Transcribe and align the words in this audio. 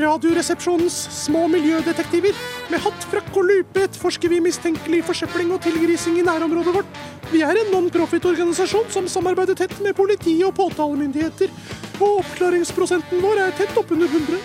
Radioresepsjonens 0.00 0.94
små 1.24 1.44
miljødetektiver. 1.52 2.36
Med 2.72 2.80
hatt, 2.80 3.04
frakk 3.10 3.28
og 3.36 3.44
lupe 3.48 3.82
etterforsker 3.84 4.32
vi 4.32 4.40
mistenkelig 4.44 5.02
forsøpling 5.08 5.52
og 5.52 5.60
tilgrising 5.66 6.16
i 6.20 6.24
nærområdet 6.26 6.74
vårt. 6.78 7.02
Vi 7.32 7.42
er 7.44 7.60
en 7.60 7.70
non-profit-organisasjon 7.74 8.88
som 8.94 9.10
samarbeider 9.10 9.58
tett 9.58 9.76
med 9.84 9.96
politi 9.98 10.38
og 10.46 10.54
påtalemyndigheter. 10.56 11.52
Og 12.00 12.22
oppklaringsprosenten 12.22 13.20
vår 13.22 13.44
er 13.44 13.54
tett 13.60 13.76
oppunder 13.76 14.08
100. 14.08 14.40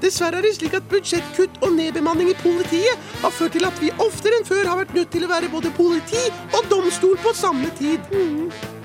Dessverre 0.00 0.40
er 0.40 0.48
det 0.48 0.54
slik 0.56 0.74
at 0.78 0.88
budsjettkutt 0.90 1.60
og 1.60 1.74
nedbemanning 1.76 2.32
i 2.32 2.38
politiet 2.40 3.08
har 3.20 3.34
ført 3.36 3.52
til 3.56 3.68
at 3.68 3.82
vi 3.82 3.92
oftere 4.00 4.40
enn 4.40 4.48
før 4.48 4.64
har 4.72 4.80
vært 4.80 4.96
nødt 4.96 5.12
til 5.12 5.26
å 5.26 5.32
være 5.36 5.52
både 5.52 5.74
politi 5.76 6.26
og 6.56 6.70
domstol 6.72 7.18
på 7.20 7.36
samme 7.36 7.68
tid. 7.78 8.79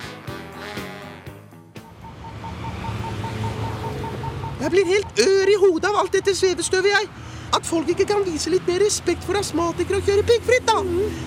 Jeg 4.66 4.72
blir 4.74 4.88
helt 4.90 5.20
ør 5.22 5.50
i 5.52 5.56
hodet 5.62 5.86
av 5.92 5.98
alt 6.00 6.16
dette 6.16 6.34
svevestøvet, 6.34 6.90
jeg. 6.90 7.10
At 7.54 7.68
folk 7.70 7.90
ikke 7.94 8.08
kan 8.10 8.24
vise 8.26 8.50
litt 8.50 8.66
mer 8.66 8.80
respekt 8.82 9.22
for 9.22 9.38
astmatikere 9.38 10.00
og 10.00 10.08
kjøre 10.08 10.24
piggfritt, 10.26 10.66
da. 10.66 10.80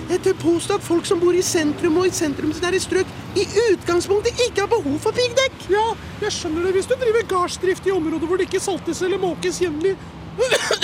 Jeg 0.09 0.19
tør 0.25 0.33
påstå 0.41 0.75
at 0.75 0.83
folk 0.83 1.07
som 1.07 1.21
bor 1.21 1.31
i 1.31 1.43
sentrum 1.45 2.01
og 2.01 2.09
i 2.09 2.11
sentrumsnære 2.17 2.81
strøk, 2.83 3.13
i 3.39 3.45
utgangspunktet 3.69 4.41
ikke 4.43 4.65
har 4.65 4.67
behov 4.73 4.97
for 5.05 5.15
piggdekk. 5.15 5.55
Ja, 5.71 5.85
jeg 6.25 6.35
skjønner 6.35 6.67
det 6.67 6.73
hvis 6.75 6.89
du 6.91 6.97
driver 6.99 7.23
gardsdrift 7.31 7.87
i 7.87 7.93
områder 7.95 8.27
hvor 8.27 8.41
det 8.41 8.49
ikke 8.49 8.61
saltes 8.65 8.99
eller 9.07 9.23
måkes 9.23 9.61
jevnlig. 9.63 9.95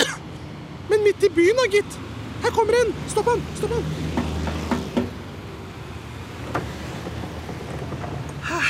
Men 0.88 1.04
midt 1.04 1.28
i 1.28 1.32
byen, 1.36 1.60
da, 1.60 1.68
gitt. 1.76 2.00
Her 2.46 2.56
kommer 2.56 2.80
en. 2.80 2.96
Stopp 3.12 3.28
han. 3.34 3.44
Stopp 3.60 3.76
han. 3.76 3.84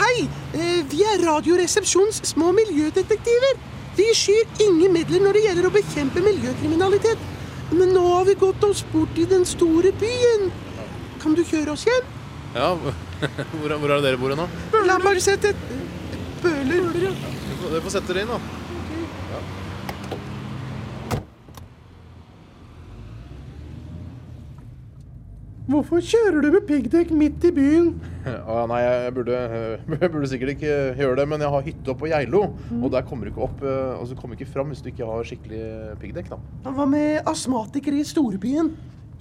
Hei, 0.03 0.27
eh, 0.59 0.83
vi 0.91 1.07
er 1.07 1.23
Radioresepsjons 1.23 2.25
små 2.35 2.51
miljødetektiver. 2.59 3.76
Vi 3.97 4.07
skyr 4.17 4.45
ingen 4.67 4.93
midler 4.93 5.23
når 5.25 5.39
det 5.39 5.43
gjelder 5.47 5.69
å 5.69 5.73
bekjempe 5.75 6.23
miljøkriminalitet. 6.25 7.19
Men 7.73 7.91
nå 7.97 8.03
har 8.13 8.27
vi 8.29 8.35
gått 8.39 8.63
oss 8.69 8.85
bort 8.93 9.17
i 9.19 9.25
den 9.31 9.45
store 9.49 9.91
byen. 10.01 10.51
Kan 11.23 11.35
du 11.35 11.43
kjøre 11.49 11.73
oss 11.75 11.87
hjem? 11.89 12.13
Ja, 12.55 12.75
hvor, 12.77 13.73
hvor 13.81 13.91
er 13.91 13.97
det 13.97 14.05
dere 14.11 14.21
bor 14.21 14.37
nå? 14.39 14.47
La 14.87 14.99
meg 15.03 15.21
sette 15.25 15.55
et 15.55 15.65
Bøler. 16.43 16.93
Du 16.93 17.07
får- 17.63 17.71
Dere 17.73 17.83
får 17.83 17.95
sette 17.97 18.13
dere 18.13 18.23
inn, 18.27 18.31
da. 18.37 18.39
Hvorfor 25.67 25.99
kjører 25.99 26.45
du 26.45 26.53
med 26.55 26.63
piggdekk 26.69 27.09
midt 27.11 27.45
i 27.49 27.51
byen? 27.55 27.89
Ah, 28.27 28.65
nei, 28.71 28.79
jeg 28.83 29.15
burde, 29.15 29.39
jeg 30.01 30.11
burde 30.11 30.29
sikkert 30.31 30.53
ikke 30.57 30.71
gjøre 30.99 31.17
det, 31.21 31.27
men 31.31 31.43
jeg 31.43 31.51
har 31.51 31.65
hytte 31.67 31.91
oppe 31.93 32.05
på 32.05 32.11
Geilo. 32.11 32.43
Og 32.79 32.89
der 32.95 33.05
kommer 33.07 33.27
du 33.27 33.33
ikke 33.33 33.45
opp 33.47 33.63
eh, 33.63 33.93
Altså 34.01 34.17
kommer 34.19 34.39
ikke 34.39 34.51
fram 34.51 34.71
hvis 34.71 34.83
du 34.83 34.89
ikke 34.91 35.07
har 35.07 35.27
skikkelig 35.27 35.61
piggdekk. 36.03 36.33
da 36.35 36.73
Hva 36.75 36.87
med 36.91 37.27
astmatikere 37.27 37.99
i 38.03 38.07
storbyen? 38.07 38.73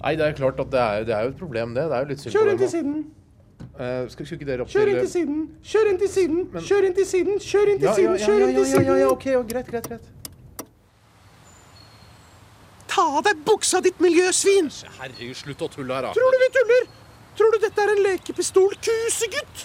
Nei, 0.02 0.14
det 0.18 0.26
er 0.26 0.34
klart 0.38 0.58
at 0.62 0.70
det 0.70 0.82
er, 0.82 1.06
det 1.08 1.14
er 1.16 1.26
jo 1.26 1.34
et 1.34 1.38
problem, 1.38 1.74
det. 1.74 1.86
Det 1.90 1.98
er 1.98 2.04
jo 2.04 2.10
litt 2.12 2.22
synd 2.24 2.34
Kjør 2.34 2.50
inn 2.52 2.60
til 2.62 2.72
siden. 2.74 2.98
Eh, 3.76 4.02
skal, 4.12 4.26
skal 4.28 4.38
ikke 4.38 4.50
dere 4.50 4.66
opp 4.66 4.70
Kjør 4.74 4.90
inn 4.92 5.00
til 5.00 5.06
til 5.06 5.14
siden. 5.16 5.40
Kjør 5.66 5.90
inn 5.90 5.98
til 6.02 6.12
siden. 6.14 6.44
Kjør 6.70 6.86
inn 6.90 6.98
til 7.00 7.08
siden. 7.10 7.40
Kjør 7.46 7.72
inn 7.72 7.80
til 7.82 7.90
ja, 7.90 7.96
ja, 7.96 8.02
ja, 8.02 8.14
ja, 8.14 8.26
ja, 8.26 8.34
ja, 8.34 8.38
ja, 8.38 8.46
ja, 8.46 8.52
til 8.52 8.62
ja, 8.62 8.82
ja, 8.82 8.86
ja, 8.86 9.06
siden. 9.06 9.10
ok, 9.16 9.26
ja, 9.34 9.42
greit, 9.50 9.72
greit, 9.72 9.88
greit. 9.90 10.12
Ta 12.96 13.02
av 13.18 13.24
deg 13.26 13.40
buksa, 13.44 13.82
ditt 13.84 13.98
miljøsvin! 14.00 14.70
Herregud, 14.96 15.36
slutt 15.36 15.62
å 15.66 15.68
tulle 15.68 15.96
her, 15.98 16.06
da. 16.06 16.12
Tror 16.16 16.32
du 16.32 16.36
vi 16.40 16.46
tuller? 16.54 16.84
Tror 17.36 17.52
du 17.52 17.58
dette 17.60 17.82
er 17.82 17.90
en 17.92 17.98
lekepistol, 18.06 18.70
kusegutt? 18.86 19.64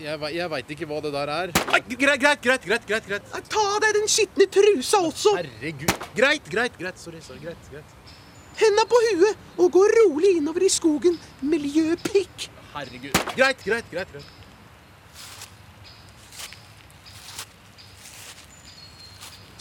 Jeg, 0.00 0.18
jeg 0.34 0.48
veit 0.52 0.72
ikke 0.74 0.88
hva 0.90 0.98
det 1.00 1.12
der 1.14 1.30
er. 1.32 1.52
Nei, 1.70 1.78
greit, 1.88 2.20
greit, 2.20 2.42
greit, 2.44 2.66
greit, 2.68 2.84
greit, 2.90 3.06
greit. 3.08 3.30
Ta 3.48 3.62
av 3.62 3.78
deg 3.80 3.96
den 3.96 4.10
skitne 4.12 4.44
trusa 4.52 5.00
også! 5.08 5.32
Herregud. 5.38 5.94
Greit, 6.18 6.50
greit, 6.52 6.76
greit. 6.76 7.00
Sorry, 7.00 7.22
sorry, 7.24 7.40
greit, 7.46 7.70
greit. 7.72 7.96
Henda 8.60 8.84
på 8.90 9.00
huet 9.06 9.56
og 9.56 9.72
gå 9.78 9.86
rolig 9.94 10.34
innover 10.42 10.66
i 10.66 10.68
skogen. 10.72 11.16
Miljøpikk. 11.40 12.50
Herregud. 12.74 13.16
Greit, 13.38 13.64
greit, 13.64 13.88
greit. 13.94 14.12
greit. 14.12 14.36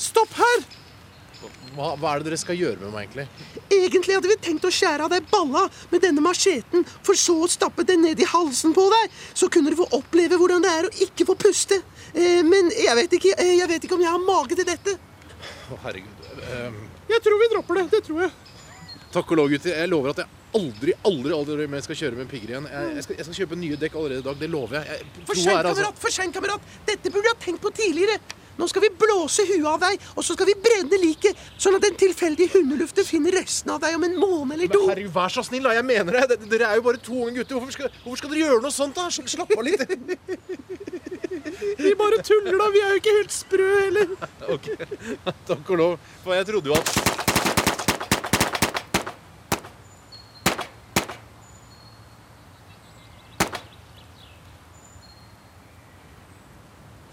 Stopp 0.10 0.36
her! 0.42 0.79
Hva, 1.76 1.94
hva 1.96 2.12
er 2.16 2.20
det 2.24 2.32
dere 2.32 2.40
skal 2.42 2.58
gjøre 2.60 2.80
med 2.82 2.92
meg, 2.92 3.08
egentlig? 3.08 3.28
Egentlig 3.72 4.16
hadde 4.18 4.32
vi 4.32 4.38
tenkt 4.44 4.66
å 4.68 4.72
skjære 4.74 5.06
av 5.06 5.12
deg 5.14 5.28
balla 5.32 5.62
med 5.92 6.02
denne 6.04 6.24
macheten, 6.26 6.84
for 7.06 7.16
så 7.20 7.36
å 7.46 7.50
stappe 7.52 7.86
den 7.88 8.02
ned 8.04 8.20
i 8.20 8.28
halsen 8.28 8.74
på 8.76 8.84
deg. 8.92 9.14
Så 9.38 9.48
kunne 9.54 9.72
du 9.72 9.78
få 9.80 9.88
oppleve 9.96 10.40
hvordan 10.42 10.66
det 10.66 10.74
er 10.74 10.90
å 10.90 10.94
ikke 11.08 11.28
få 11.30 11.38
puste. 11.40 11.80
Eh, 12.14 12.42
men 12.44 12.72
jeg 12.76 12.96
vet, 13.00 13.16
ikke, 13.20 13.36
eh, 13.38 13.54
jeg 13.62 13.70
vet 13.72 13.86
ikke 13.88 13.96
om 13.96 14.04
jeg 14.04 14.12
har 14.12 14.26
mage 14.26 14.58
til 14.60 14.68
dette. 14.68 14.98
Å, 15.70 15.78
herregud. 15.86 16.28
Ehm, 16.50 16.82
Jeg 17.10 17.22
tror 17.26 17.40
vi 17.42 17.48
dropper 17.54 17.80
det. 17.80 17.86
Det 17.92 18.04
tror 18.10 18.22
jeg. 18.26 18.32
takk 19.14 19.32
og 19.32 19.38
lov, 19.40 19.50
gutter. 19.50 19.78
Jeg 19.80 19.90
lover 19.90 20.10
at 20.12 20.18
jeg 20.24 20.28
aldri, 20.60 20.94
aldri 21.06 21.34
aldri 21.34 21.68
mer 21.70 21.82
skal 21.86 21.96
kjøre 21.96 22.18
med 22.18 22.28
pigger 22.30 22.50
igjen. 22.56 22.68
Jeg, 22.70 22.92
jeg, 22.96 23.04
skal, 23.06 23.16
jeg 23.22 23.26
skal 23.30 23.38
kjøpe 23.40 23.58
nye 23.62 23.78
dekk 23.80 23.96
allerede 23.96 24.20
i 24.20 24.28
dag. 24.28 24.38
Det 24.44 24.50
lover 24.50 24.80
jeg. 24.82 25.00
jeg 25.00 25.26
For 25.30 25.36
seint, 25.36 25.54
er 25.54 25.64
altså- 25.64 25.84
kamerat! 25.84 26.04
For 26.04 26.10
seint, 26.18 26.34
kamerat! 26.36 26.62
Dette 26.86 27.10
burde 27.14 27.24
du 27.24 27.32
ha 27.32 27.40
tenkt 27.46 27.62
på 27.62 27.72
tidligere. 27.74 28.20
Nå 28.60 28.68
skal 28.68 28.84
vi 28.84 28.92
blåse 29.02 29.46
huet 29.48 29.68
av 29.72 29.80
deg, 29.86 30.02
og 30.16 30.26
så 30.26 30.36
skal 30.36 30.50
vi 30.50 30.56
brenne 30.60 31.00
liket, 31.00 31.38
sånn 31.58 31.78
at 31.78 31.86
den 31.86 31.96
tilfeldige 32.00 32.58
hundeluften 32.58 33.08
finner 33.08 33.38
resten 33.40 33.72
av 33.72 33.80
deg 33.84 33.96
om 33.96 34.04
en 34.08 34.18
måned 34.20 34.58
eller 34.58 34.72
to. 34.74 34.84
Men 34.84 34.96
herregud, 34.96 35.14
vær 35.16 35.34
så 35.34 35.46
snill, 35.48 35.64
da. 35.64 35.76
Jeg 35.78 35.88
mener 35.88 36.20
det. 36.20 36.40
Dere 36.52 36.74
er 36.74 36.82
jo 36.82 36.86
bare 36.90 37.02
to 37.04 37.16
unge 37.24 37.40
gutter. 37.40 37.60
Hvorfor 37.60 37.78
skal, 37.78 37.94
hvorfor 38.04 38.22
skal 38.24 38.34
dere 38.34 38.44
gjøre 38.44 38.64
noe 38.66 38.76
sånt, 38.76 39.00
da? 39.00 39.08
Slapp 39.10 39.56
av 39.56 39.64
litt. 39.66 39.86
Vi 41.80 41.94
bare 42.00 42.20
tuller, 42.26 42.58
da. 42.60 42.70
Vi 42.74 42.84
er 42.84 42.94
jo 42.94 43.02
ikke 43.02 43.16
helt 43.16 43.34
sprø 43.34 43.70
heller. 43.80 44.14
Ok, 44.56 44.70
Takk 45.50 45.72
og 45.76 45.80
lov. 45.80 45.96
For 46.24 46.36
jeg 46.36 46.50
trodde 46.52 46.72
jo 46.72 46.78
at 46.78 47.09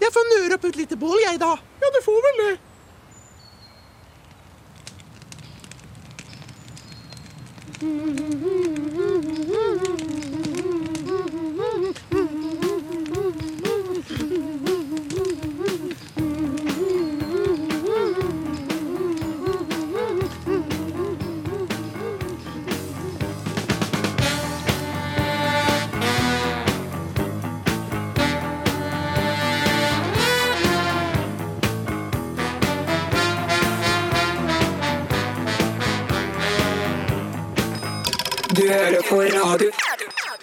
Jeg 0.07 0.13
får 0.15 0.27
nøre 0.31 0.55
opp 0.55 0.65
et 0.69 0.77
lite 0.79 0.95
bål, 0.95 1.17
jeg, 1.19 1.35
da. 1.41 1.49
Ja, 1.83 1.87
du 1.91 1.99
får 2.05 2.19
vel 2.23 2.37
det. 2.39 2.55
Du 38.57 38.67
hører 38.67 39.01
på 39.09 39.15
radio. 39.15 39.71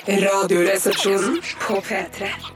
Radioresepsjonen 0.09 1.43
på 1.61 1.75
P3. 1.75 2.54